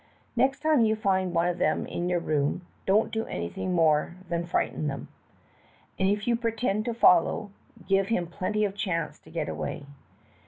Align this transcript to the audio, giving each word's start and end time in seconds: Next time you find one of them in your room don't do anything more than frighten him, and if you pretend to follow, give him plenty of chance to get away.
Next 0.35 0.61
time 0.61 0.81
you 0.83 0.95
find 0.95 1.31
one 1.31 1.47
of 1.47 1.59
them 1.59 1.85
in 1.85 2.09
your 2.09 2.19
room 2.19 2.65
don't 2.87 3.11
do 3.11 3.25
anything 3.25 3.73
more 3.73 4.15
than 4.29 4.47
frighten 4.47 4.89
him, 4.89 5.09
and 5.99 6.09
if 6.09 6.27
you 6.27 6.35
pretend 6.35 6.85
to 6.85 6.93
follow, 6.95 7.51
give 7.87 8.07
him 8.07 8.25
plenty 8.25 8.65
of 8.65 8.73
chance 8.73 9.19
to 9.19 9.29
get 9.29 9.47
away. 9.47 9.85